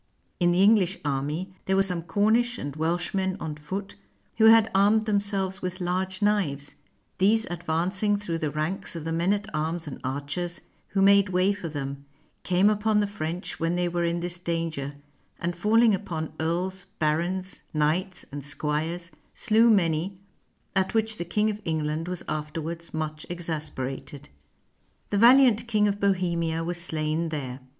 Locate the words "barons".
16.97-17.61